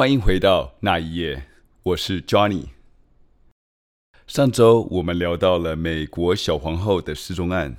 [0.00, 1.44] 欢迎回到那一夜，
[1.82, 2.68] 我是 Johnny。
[4.26, 7.76] 上周我们聊到了美国小皇后的失踪案，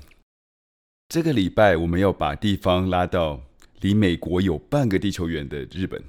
[1.10, 3.42] 这个礼拜我们要把地方拉到
[3.80, 6.00] 离美国有半个地球远的日本。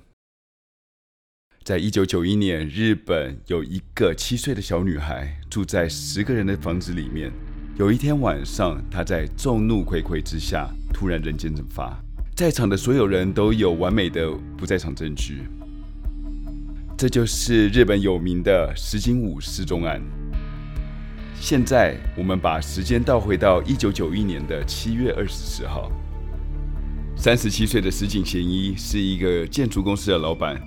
[1.65, 7.33] 在一九九一年，日本有一个七岁的小女孩住在十个人的房子里面。
[7.79, 11.99] 有一天晚上，她在众怒睽睽之下突然人间蒸发，
[12.37, 15.41] 在场的所有人都有完美的不在场证据。
[17.03, 20.01] 这就是日本有名的石井武失踪案。
[21.35, 25.91] 现在我们把时间倒回到一九九一年的七月二十四号，
[27.17, 30.63] 三十七岁的石井贤一是一个建筑公司的老板，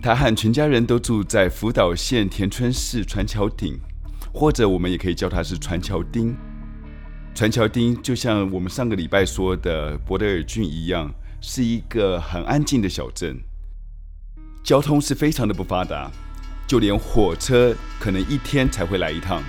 [0.00, 3.76] 他和全家人都住在福岛县田村市船桥町，
[4.32, 6.36] 或者我们也可以叫他是船桥町。
[7.34, 13.36] 船桥町就像我们上个礼拜说的博德尔郡一样，是一个很安静的小镇。
[14.64, 16.10] 交通是非常的不发达，
[16.66, 19.42] 就连火车可能一天才会来一趟。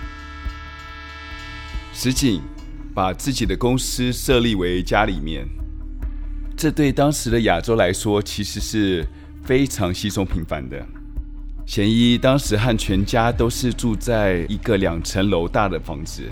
[1.93, 2.41] 石井
[2.93, 5.47] 把自己的公司设立为家里面，
[6.57, 9.07] 这对当时的亚洲来说其实是
[9.41, 10.85] 非常稀松平凡的。
[11.65, 16.23] 贤一当时和全家都是住在一个两层楼大的房子，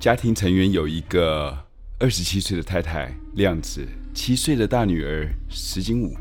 [0.00, 1.54] 家庭成员有一个
[1.98, 6.16] 二十七岁的太太亮子，七岁的大女儿石井舞。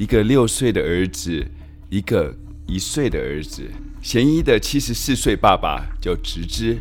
[0.00, 1.46] 一个六岁的儿子，
[1.90, 2.34] 一个
[2.66, 3.70] 一岁的儿子。
[4.00, 6.78] 贤一的七十四岁爸爸叫直之，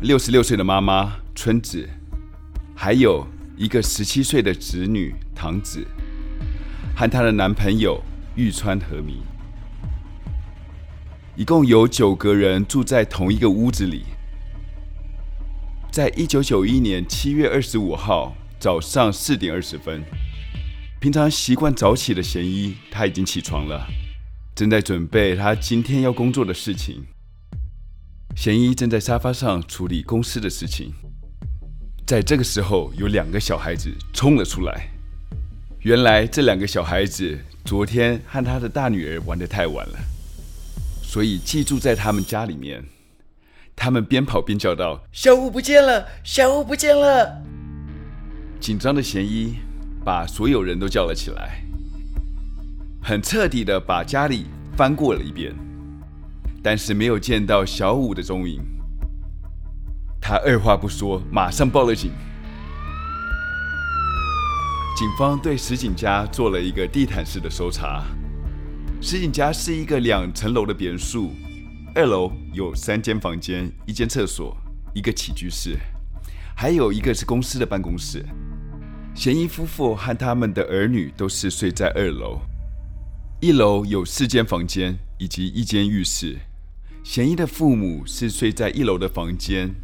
[0.00, 1.88] 六十六岁的妈妈春子，
[2.74, 3.24] 还有
[3.56, 5.86] 一个十七岁的侄女唐子，
[6.96, 8.02] 和她的男朋友
[8.34, 9.22] 玉川和弥。
[11.36, 14.02] 一共有九个人住在同一个屋子里。
[15.92, 20.02] 在一九九一年七月二十五号早上四点二十分。
[21.00, 23.86] 平常习惯早起的贤一，他已经起床了，
[24.52, 27.06] 正在准备他今天要工作的事情。
[28.34, 30.92] 贤一正在沙发上处理公司的事情，
[32.04, 34.88] 在这个时候，有两个小孩子冲了出来。
[35.82, 39.98] 原来这两个小孩子昨天和他的大女儿玩得太晚了，
[41.00, 42.84] 所以寄住在他们家里面。
[43.76, 47.40] 他们边跑边叫道：“小五不见了，小五不见了！”
[48.58, 49.54] 紧张的贤一。
[50.08, 51.62] 把所有人都叫了起来，
[53.02, 55.54] 很彻底的把家里翻过了一遍，
[56.62, 58.58] 但是没有见到小舞的踪影。
[60.18, 62.10] 他二话不说，马上报了警。
[64.96, 68.02] 警方对石井家做了一个地毯式的搜查。
[69.02, 71.32] 石井家是一个两层楼的别墅，
[71.94, 74.56] 二楼有三间房间、一间厕所、
[74.94, 75.76] 一个起居室，
[76.56, 78.24] 还有一个是公司的办公室。
[79.18, 82.38] 贤一夫妇和他们的儿女都是睡在二楼，
[83.40, 86.38] 一楼有四间房间以及一间浴室。
[87.02, 89.74] 贤一的父母是睡在一楼的房间，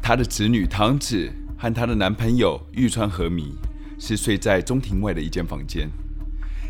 [0.00, 1.28] 他的子女堂子
[1.58, 3.52] 和她的男朋友玉川和弥
[3.98, 5.90] 是睡在中庭外的一间房间。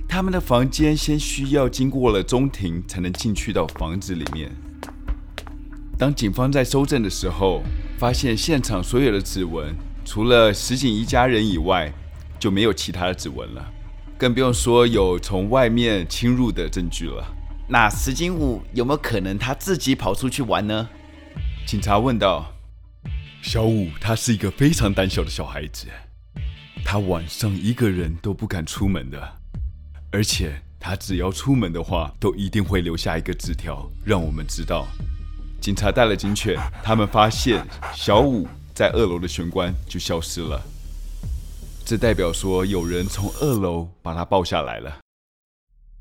[0.09, 4.51] 他们的房间先需要经过了中庭才能进去到房子里面。
[5.99, 7.63] 当警方在搜证的时候，
[7.99, 9.75] 发现现场所有的指纹。
[10.05, 11.93] 除了石井一家人以外，
[12.39, 13.65] 就没有其他的指纹了，
[14.19, 17.25] 更不用说有从外面侵入的证据了。
[17.69, 20.89] 那石井武有没有可能他自己跑出去玩呢？
[21.67, 22.53] 警察问道。
[23.43, 25.87] 小武他是一个非常胆小的小孩子，
[26.85, 29.37] 他晚上一个人都不敢出门的，
[30.12, 34.87] 而且他只要出门的话，都一定会留下一个纸条让我们知道。
[35.61, 37.65] 警察带了警犬，他们发现
[37.95, 38.47] 小舞。
[38.75, 40.62] 在二楼的玄关就消失了，
[41.84, 44.99] 这代表说有人从二楼把他抱下来了。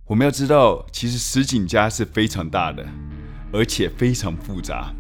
[0.07, 2.87] 我们要知道，其实石井家是非常大的，
[3.51, 4.93] 而且非常复杂。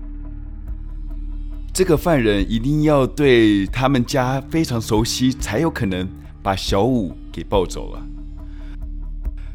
[1.73, 6.05] 这个犯人一定要对他们家非常熟悉，才有可能
[6.43, 8.05] 把小五给抱走了。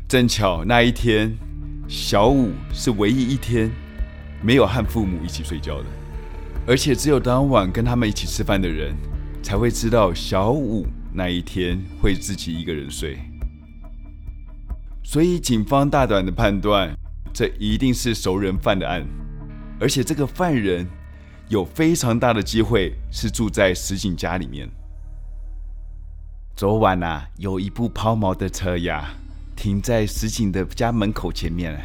[0.09, 1.37] 正巧那一天，
[1.87, 3.71] 小五是唯一一天
[4.43, 5.85] 没有和父母一起睡觉的。
[6.67, 8.97] 而且只有当晚跟他们一起吃饭的人，
[9.43, 13.19] 才会知道小五那一天会自己一个人睡。
[15.05, 16.93] 所以警方大胆的判断，
[17.33, 19.07] 这一定是熟人犯的案，
[19.79, 20.85] 而且这个犯人
[21.49, 24.69] 有非常大的机会是住在石井家里面。
[26.57, 29.15] 昨晚啊，有一部抛锚的车呀，
[29.55, 31.79] 停在石井的家门口前面。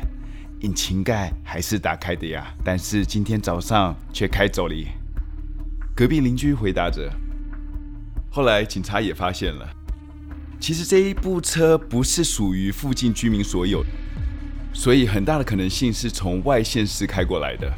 [0.61, 4.75] 引擎盖还是打开的呀，但是今天早上却开走了。
[5.95, 7.11] 隔壁邻居回答着。
[8.29, 9.67] 后来警察也发现了，
[10.59, 13.83] 其实这一部车不是属于附近居民所有，
[14.71, 17.71] 所以很大的可能性是从外县市开过来的。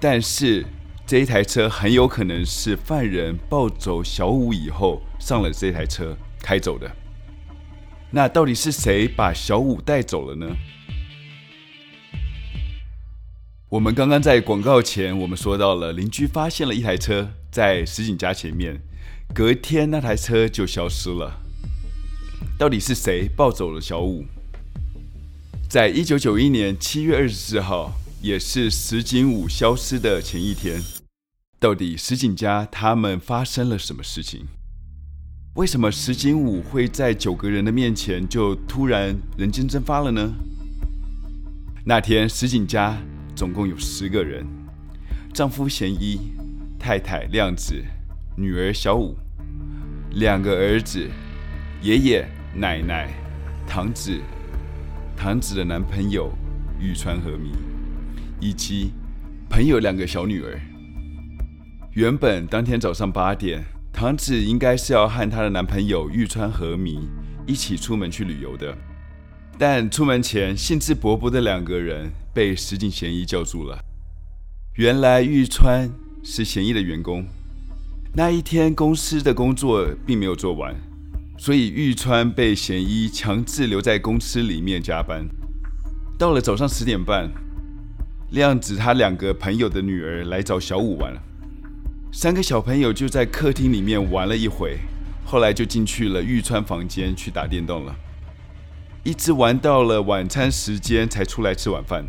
[0.00, 0.66] 但是
[1.06, 6.90] 这一台车很有可能是犯人抱走小五以后上了这台车开走的。
[8.10, 10.46] 那到底是谁把小五带走了呢？
[13.74, 18.80] 我们刚刚在广告前，我们说到了邻居发现了一台车在石井家前面，
[19.34, 21.40] 隔天那台车就消失了。
[22.56, 24.26] 到底是谁抱走了小五？
[25.68, 30.80] 在一九九一年七月二十四号，也是石井五消失的前一天，
[31.58, 34.46] 到底石井家他们发生了什么事情？
[35.56, 40.32] 为什么石井五会在九个人的面前就突然人间蒸发了呢？
[41.84, 42.96] 那天石井家。
[43.34, 44.46] 总共有十个人：
[45.32, 46.32] 丈夫贤一、
[46.78, 47.74] 太太亮子、
[48.36, 49.16] 女儿小五、
[50.12, 51.10] 两个儿子、
[51.82, 53.12] 爷爷、奶奶、
[53.66, 54.20] 堂子、
[55.16, 56.32] 堂子的男朋友
[56.78, 57.50] 玉川和弥，
[58.40, 58.92] 以及
[59.50, 60.60] 朋友两个小女儿。
[61.94, 67.08] 原本当天早上八点，堂子应该是要和她的男朋友玉川和弥
[67.46, 68.76] 一起出门去旅游的。
[69.56, 73.78] 但出门前，兴致勃勃的两个人被石井贤一叫住了。
[74.74, 75.90] 原来玉川
[76.24, 77.24] 是贤一的员工，
[78.14, 80.74] 那一天公司的工作并没有做完，
[81.38, 85.24] 所以玉川被贤一强制留在公司里面加班。
[86.18, 87.30] 到了早上十点半，
[88.30, 91.16] 亮子他两个朋友的女儿来找小五玩，
[92.12, 94.78] 三个小朋友就在客厅里面玩了一会，
[95.24, 97.94] 后来就进去了玉川房间去打电动了。
[99.04, 102.02] 一直玩到了晚餐时间才出来吃晚饭。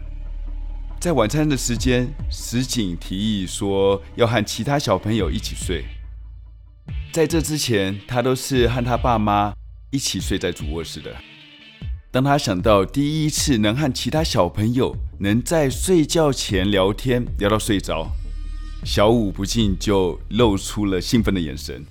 [0.97, 5.83] 在晚餐的时间，石井提议说要和其他小朋友一起睡。
[7.12, 9.53] 在这之前，他都是和他爸妈
[9.92, 11.13] 一起睡在主卧室的。
[12.12, 18.07] 当他想到第一次能和其他小朋友能在睡觉前聊天聊到睡着，
[18.86, 21.83] 小五不禁就露出了兴奋的眼神。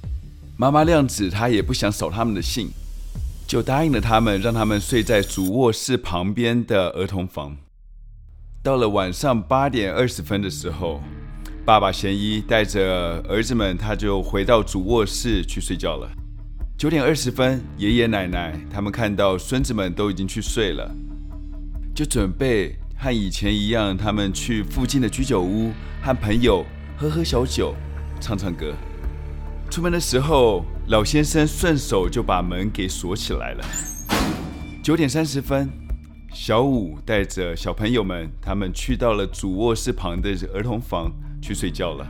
[0.57, 2.71] 妈妈亮子她也不想扫他们的兴。
[3.47, 7.57] 就答应了他们，让他们睡在主卧室旁边的儿童房。
[8.63, 11.03] 到了晚上八点二十分的时候，
[11.65, 16.11] 爸爸贤一带着儿子们，他就回到主卧室去睡觉了。
[16.77, 20.91] 九点二十分，爷爷奶奶他们看到孙子们都已经去睡了，
[21.95, 25.71] 就准备和以前一样，他们去附近的居酒屋
[26.03, 26.65] 和朋友
[26.97, 27.75] 喝喝小酒，
[28.21, 28.75] 唱唱歌。
[29.75, 33.65] 出门的时候，老先生顺手就把门给锁起来了。
[34.81, 35.69] 九点三十分，
[36.33, 41.11] 小五带着小朋友们，他们去到了主卧室旁的儿童房
[41.43, 42.07] 去睡觉了。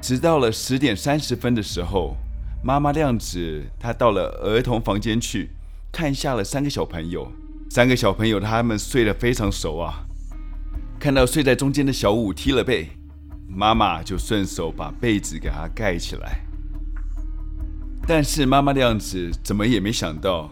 [0.00, 2.16] 直到了十点三十分的时候，
[2.64, 5.50] 妈妈亮子她到了儿童房间去
[5.92, 7.30] 看下了三个小朋友。
[7.68, 10.06] 三个小朋友他们睡得非常熟啊，
[10.98, 12.88] 看到睡在中间的小五踢了被，
[13.46, 16.45] 妈妈就顺手把被子给他盖起来。
[18.08, 20.48] 但是妈妈的亮子怎么也没想到，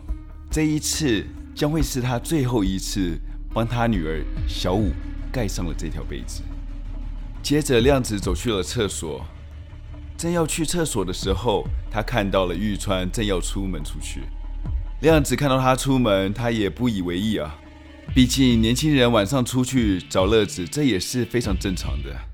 [0.51, 1.25] 这一次
[1.55, 3.17] 将会是她最后一次
[3.53, 4.91] 帮她女儿小五
[5.33, 6.43] 盖上了这条被子。
[7.43, 9.25] 接着亮子走去了厕所，
[10.17, 14.23] 正要去厕所的时候，她看到了玉川正要出门出去。
[15.01, 17.57] 亮子看到他出门，他也不以为意啊，
[18.15, 22.34] 毕竟年轻人晚上出去找乐子，这也是非常正常的。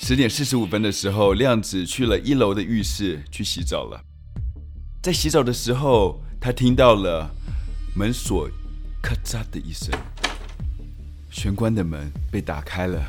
[0.00, 4.00] 十点四十五分的时候，亮子去了一楼的浴室去洗澡了。
[5.02, 7.28] 在洗澡的时候，他听到了
[7.94, 8.48] 门锁
[9.02, 9.92] “咔嚓”的一声，
[11.30, 13.02] 玄关的门被打开了。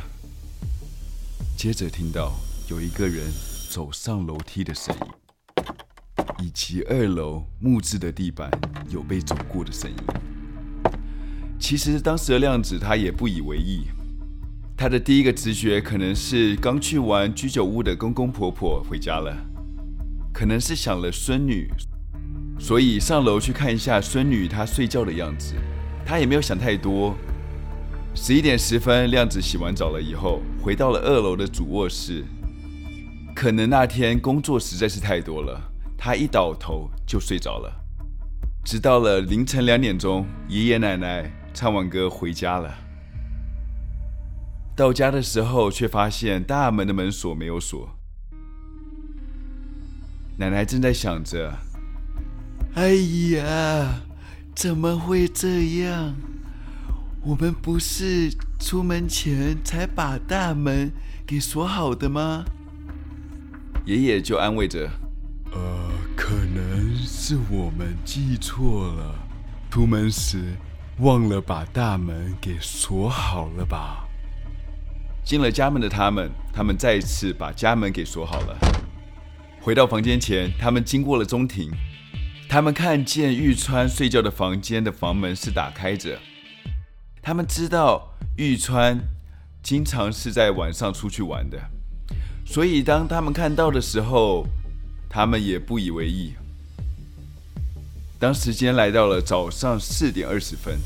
[1.56, 2.34] 接着听到
[2.70, 3.32] 有一个人
[3.70, 8.52] 走上楼梯的声音，以及二楼木质的地板
[8.90, 9.98] 有被走过的声音。
[11.58, 13.86] 其实当时的亮子他也不以为意。
[14.82, 19.36] 他的第一个直觉可能是刚去完居酒屋的公公婆婆回家了，
[20.32, 21.70] 可能是想了孙女，
[22.58, 25.54] 所以上楼去看一下孙女她睡觉的样子。
[26.06, 27.14] 他也没有想太多。
[28.16, 32.24] 十一点十分，亮子洗完澡了以后，回到了二楼的主卧室。
[33.36, 35.62] 可能那天工作实在是太多了，
[35.98, 37.70] 他一倒头就睡着了。
[38.64, 42.74] 直到了凌晨两点钟，爷爷奶奶唱完歌回家了。
[44.80, 47.90] 到家的时候，却发现大门的门锁没有锁。
[50.38, 51.54] 奶奶正在想着
[52.76, 52.94] ：“哎
[53.34, 54.00] 呀，
[54.56, 56.16] 怎么会这样？
[57.26, 60.94] 我们不是出门前才把大门
[61.28, 62.46] 给锁好的吗？”
[63.84, 64.90] 爷爷就安慰着
[65.52, 69.14] ：“呃，可能是我们记错了，
[69.70, 70.56] 出门时
[71.00, 74.06] 忘了把大门给锁好了吧？
[75.30, 78.58] 进了家门的他们，他们再次把家门给锁好了。
[79.62, 81.70] 回到房间前，他们经过了中庭，
[82.50, 86.18] 他们看见玉川睡觉的房间的房门是打开着。
[87.22, 89.00] 他们知道玉川
[89.62, 91.60] 经常是在晚上出去玩的，
[92.44, 94.48] 所以当他们看到的时候，
[95.08, 96.34] 他们也不以为意。
[98.18, 100.80] 当时间来到了早上四点二十分，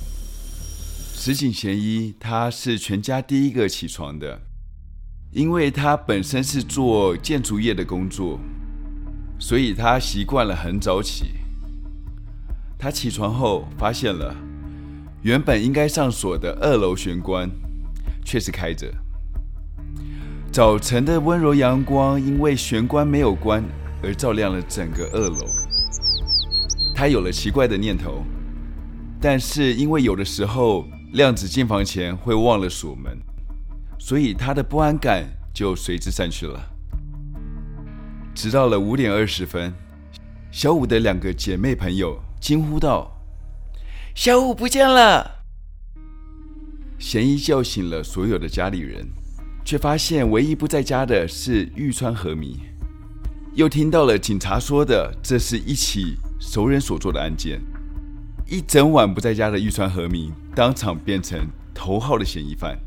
[1.15, 4.41] 石井贤一他是全家第一个起床的，
[5.32, 8.39] 因为他本身是做建筑业的工作，
[9.39, 11.27] 所以他习惯了很早起。
[12.77, 14.36] 他起床后发现了
[15.22, 17.50] 原本应该上锁的二楼玄关
[18.25, 18.91] 却是开着，
[20.51, 23.63] 早晨的温柔阳光因为玄关没有关
[24.01, 25.46] 而照亮了整个二楼。
[26.93, 28.25] 他有了奇怪的念头，
[29.22, 33.15] 但是因为有的时候亮子进房前会忘了锁门，
[34.00, 36.60] 所以他的不安感就随之散去了。
[38.34, 39.72] 直到了五点二十分，
[40.51, 43.15] 小五的两个姐妹朋友惊呼道
[44.15, 45.43] ：“小五不见了！”
[46.98, 49.08] 贤一叫醒了所有的家里人，
[49.63, 52.60] 却发现唯一不在家的是玉川和弥，
[53.53, 56.17] 又听到了警察说的，这是一起。
[56.39, 57.62] 熟人所做的案件，
[58.47, 62.77] 一整晚不在家的玉川和明当场变成头号的嫌疑犯。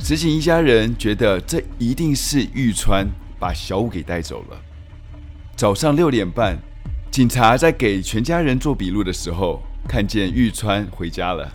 [0.00, 3.08] 石井一家人觉得这一定是玉川
[3.38, 4.60] 把小五给带走了。
[5.56, 6.58] 早上六点半，
[7.10, 11.50] 警察在给全家人做笔录的时候，看见玉川回家了。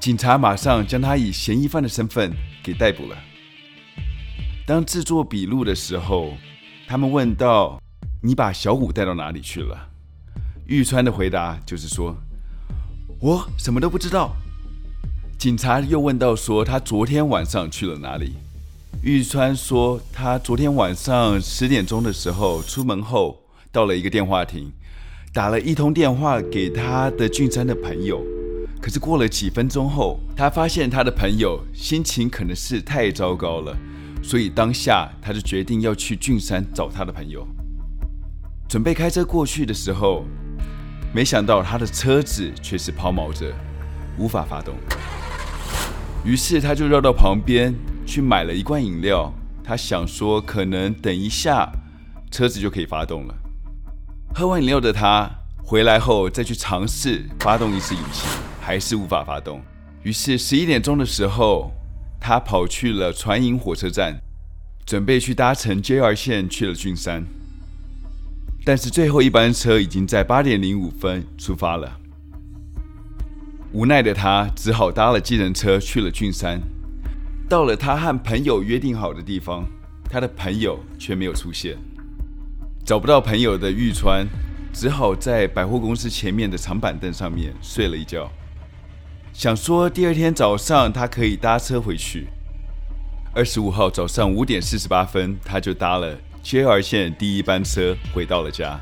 [0.00, 3.16] 警察马上将他以嫌疑犯的身份给逮捕了。
[4.66, 6.34] 当制作笔录的时候，
[6.86, 7.80] 他们问到。
[8.20, 9.90] 你把小五带到哪里去了？
[10.68, 12.14] 玉川的回答就是说
[13.20, 14.36] ：“我什么都不知道。”
[15.38, 18.34] 警察又问到说：“他昨天晚上去了哪里？”
[19.02, 23.40] 玉川说：“他昨天晚上十点钟的时候出门后，
[23.72, 24.70] 到了一个电话亭，
[25.32, 28.22] 打了一通电话给他的俊山的朋友。
[28.78, 33.74] 可是过了几分钟后，他发现他的朋友心情可能是太糟糕了，
[34.22, 37.48] 所以当下他就决定要去俊山找他的朋友。”
[38.68, 40.26] 准备开车过去的时候，
[41.12, 43.52] 没想到他的车子却是抛锚着，
[44.18, 44.74] 无法发动。
[46.24, 47.74] 于是他就绕到旁边
[48.04, 49.32] 去买了一罐饮料。
[49.64, 51.70] 他想说，可能等一下
[52.30, 53.34] 车子就可以发动了。
[54.34, 55.30] 喝完饮料的他
[55.62, 58.28] 回来后，再去尝试发动一次引擎，
[58.60, 59.60] 还是无法发动。
[60.02, 61.70] 于是十一点钟的时候，
[62.20, 64.18] 他跑去了船营火车站，
[64.86, 67.24] 准备去搭乘 JR 线去了郡山。
[68.64, 71.98] 但是最后一班车已经在八点零五分出发了，
[73.72, 76.60] 无奈的他只好搭了计程车去了郡山。
[77.48, 79.66] 到了他和朋友约定好的地方，
[80.10, 81.78] 他的朋友却没有出现。
[82.84, 84.26] 找不到朋友的玉川
[84.72, 88.30] 只好在百货公司前面的长板凳上面睡了一觉，
[89.32, 92.28] 想说第二天早上他可以搭车回去。
[93.34, 96.18] 二十五号早上五点四十八分，他就搭了。
[96.48, 98.80] JR 线第一班车回到了家。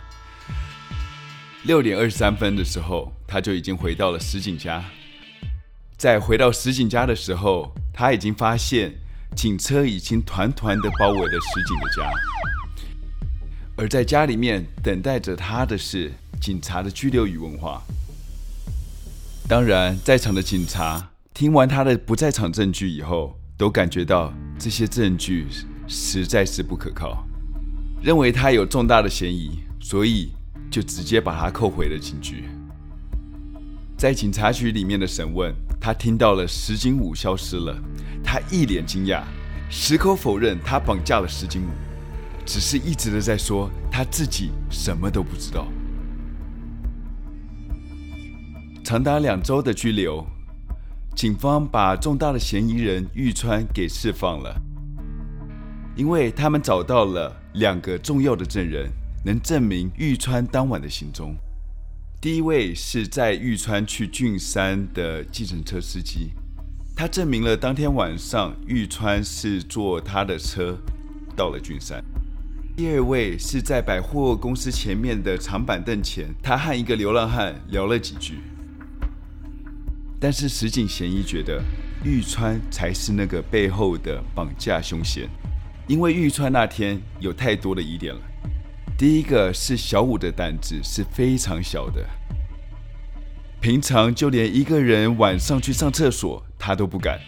[1.64, 4.84] 六点二十三分的时候，他就已经回到了石井家。
[5.96, 8.94] 在回到石井家的时候，他已经发现
[9.34, 12.08] 警车已经团团的包围了石井的家。
[13.76, 17.82] 而在家里面等待着他的是警察的拘留与问话。
[19.48, 25.48] 当然，在场的警察听完他的不在场证据以后，都感觉到这些证据
[25.88, 27.25] 实在是不可靠。
[28.06, 30.30] 认为他有重大的嫌疑，所以
[30.70, 32.44] 就直接把他扣回了警局。
[33.98, 37.76] 在警察局里面的审问，他听到了石井武消失了，
[38.22, 39.24] 他一脸惊讶，
[39.68, 41.70] 矢口否认他绑架了石井武，
[42.44, 45.66] 只是一直的在说他自己什么都不知道。
[48.84, 50.24] 长达两周的拘留，
[51.16, 54.62] 警方把重大的嫌疑人玉川给释放了。
[55.96, 58.86] 因为他们找到了两个重要的证人，
[59.24, 61.34] 能证明玉川当晚的行踪。
[62.20, 66.32] 第一位是在玉川去郡山的计程车司机，
[66.94, 70.76] 他证明了当天晚上玉川是坐他的车
[71.34, 72.04] 到了郡山。
[72.76, 78.40] 第二位是在百货公司前面的长板凳前，他和一个流浪汉聊了几句。
[80.20, 81.62] 但是石井贤一觉得
[82.04, 85.26] 玉川才是那个背后的绑架凶嫌。
[85.88, 88.20] 因为玉川那天有太多的疑点了。
[88.98, 92.04] 第一个是小五的胆子是非常小的，
[93.60, 97.20] 平常就连一个人晚上去上厕所，他都不敢。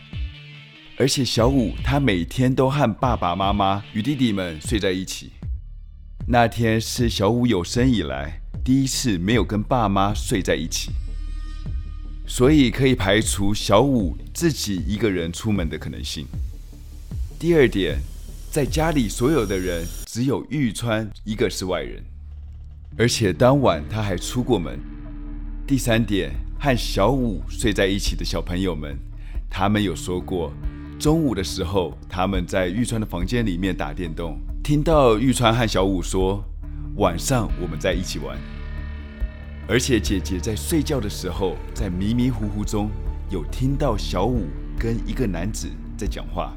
[0.97, 5.31] 而且小五他每天都和爸爸妈妈与弟弟们睡在一起。
[6.27, 10.91] 那天是小五有生以来第一次没有跟爸妈睡在一起，
[12.27, 16.27] 所以可以排除小五自己一个人出门的可能性。
[17.39, 17.99] 第二点，
[18.51, 22.03] 在家里所有的人只有玉川一个是外人，
[22.97, 24.81] 而且当晚他还出过门。
[25.67, 28.97] 第三点，和小五睡在一起的小朋友们，
[29.51, 30.51] 他们有说过。
[30.99, 36.43] 中午的时候，他们在玉川的房间里面打电动，听到玉川和小五说
[36.97, 38.39] ：“晚上我们在一起玩。”
[39.69, 42.91] 而且姐姐在睡觉的时候，在迷迷糊糊中
[43.31, 44.47] 有听到小五
[44.79, 46.57] 跟一个男子在讲话，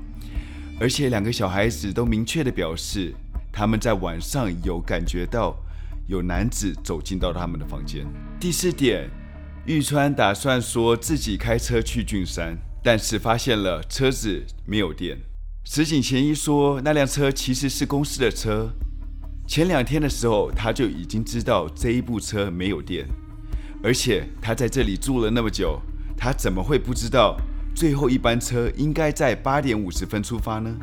[0.81, 3.13] 而且两个小孩子都明确地表示，
[3.53, 5.55] 他们在晚上有感觉到
[6.07, 8.03] 有男子走进到他们的房间。
[8.39, 9.07] 第四点，
[9.67, 12.57] 玉川打算说自己开车去郡山。
[12.83, 15.15] 但是发现了车子没有电。
[15.63, 18.71] 石井贤一说，那辆车其实是公司的车。
[19.47, 23.05] 前两天的时候，他就已经知道这一部车没有电，
[23.83, 25.79] 而且他在这里住了那么久，
[26.17, 27.37] 他怎么会不知道
[27.73, 30.75] 最后一班车应该在八点五十分出发呢？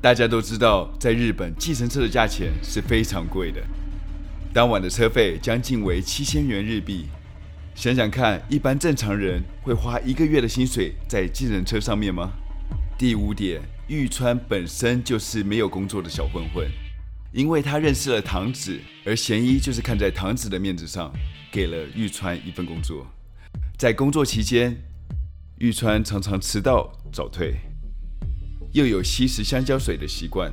[0.00, 3.60] 大家都知道，在日本计程车的价钱是非常贵的，
[4.52, 7.06] 当晚的车费将近为七千元日币。
[7.74, 12.30] 想想看，一般正常人会花一个月的薪水在计程车上面吗？
[12.98, 16.66] 第五点，玉川本身就是没有工作的小混混，
[17.32, 21.12] 因为他认识了唐子，而贤一就是看在唐子的面子上，
[21.50, 23.06] 给了玉川一份工作。
[23.78, 24.76] 在工作期间，
[25.60, 27.54] 玉川常常迟到早退，
[28.72, 30.50] 又有吸食香蕉水的习惯。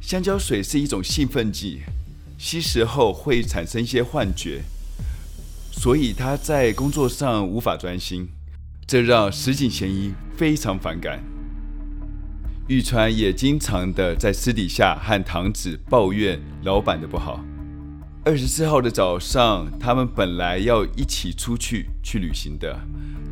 [0.00, 1.82] 香蕉水是一种兴奋剂，
[2.36, 4.62] 吸食后会产生一些幻觉。
[5.70, 8.30] 所以他在工作上无法专心，
[8.84, 11.22] 这让石井贤一非常反感。
[12.66, 17.44] 玉川也经常的在私底下和堂子抱怨老板的不好。
[18.24, 22.76] 二十四号的早上，他们本来要一起出去去旅行的，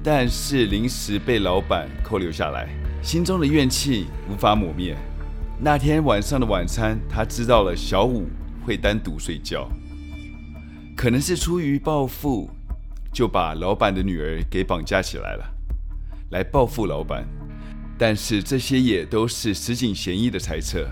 [0.08, 2.68] 但是临时被老板扣留下来，
[3.02, 4.96] 心中的怨气无法抹灭。
[5.58, 8.28] 那天晚上的晚餐，他知道了小五
[8.64, 9.68] 会单独睡觉。
[10.96, 12.48] 可能是出于报复，
[13.12, 15.44] 就把老板的女儿给绑架起来了，
[16.30, 17.26] 来报复老板。
[17.98, 20.86] 但是这些也都是石井贤一的猜测，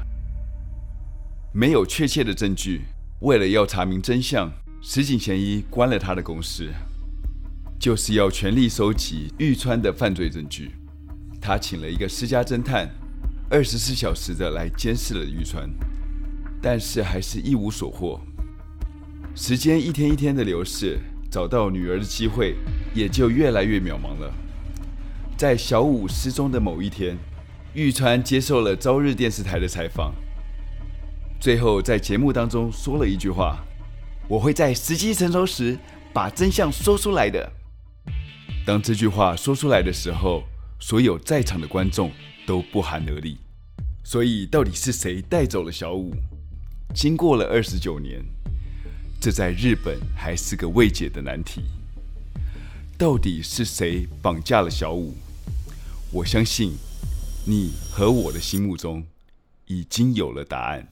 [1.53, 2.81] 没有确切的证据。
[3.21, 4.51] 为了要查明真相，
[4.83, 6.69] 石井贤一关了他的公司，
[7.79, 10.73] 就是要全力收集玉川的犯罪证据。
[11.41, 12.89] 他请了一个私家侦探，
[13.51, 15.69] 二十四小时的来监视了玉川，
[16.63, 18.21] 但是还是一无所获。
[19.35, 20.99] 时间一天一天的流逝，
[21.31, 22.57] 找到女儿的机会
[22.95, 24.33] 也就越来越渺茫了。
[25.37, 27.19] 在小五失踪的某一天，
[27.75, 30.15] 玉川接受了朝日电视台的采访，
[31.41, 33.59] 最后在节目当中说了一句话
[34.29, 35.77] ：“我会在时机成熟时
[36.13, 37.53] 把真相说出来的。”
[38.67, 40.43] 当这句话说出来的时候，
[40.81, 42.11] 所有在场的观众
[42.47, 43.37] 都不寒而栗。
[44.03, 46.15] 所以，到底是谁带走了小五？
[46.95, 48.25] 经过了二十九年。
[49.21, 51.63] 这在日本还是个未解的难题。
[52.97, 55.15] 到底是谁绑架了小五？
[56.11, 56.73] 我相信，
[57.47, 59.05] 你和我的心目中
[59.67, 60.89] 已经有了答案。